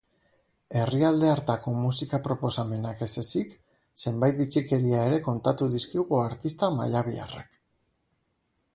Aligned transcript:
Herrialde 0.77 1.27
hartako 1.33 1.73
musika-proposamenak 1.81 3.05
ez 3.07 3.11
ezik, 3.23 3.53
zenbait 4.07 4.41
bitxikeria 4.43 5.05
ere 5.11 5.23
kontatu 5.31 5.71
dizkigu 5.77 6.23
artista 6.27 6.75
mallabiarrak. 6.81 7.65